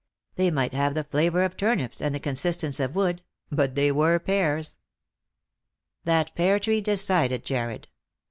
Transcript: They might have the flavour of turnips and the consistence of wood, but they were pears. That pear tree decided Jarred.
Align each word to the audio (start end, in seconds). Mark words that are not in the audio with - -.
They 0.33 0.49
might 0.49 0.73
have 0.73 0.95
the 0.95 1.03
flavour 1.03 1.43
of 1.43 1.55
turnips 1.55 2.01
and 2.01 2.15
the 2.15 2.19
consistence 2.19 2.79
of 2.79 2.95
wood, 2.95 3.21
but 3.51 3.75
they 3.75 3.91
were 3.91 4.17
pears. 4.17 4.77
That 6.05 6.33
pear 6.33 6.57
tree 6.57 6.81
decided 6.81 7.45
Jarred. 7.45 7.87